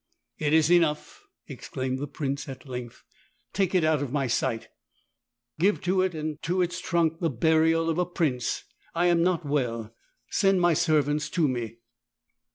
[0.39, 3.03] "It is enough!" exclaimed the prince at length.
[3.53, 4.67] "Take it out of my sight.
[5.59, 8.63] Give to it and to its trunk the burial of a prince,
[8.95, 9.93] I am not well,
[10.31, 11.75] Send my servants to me."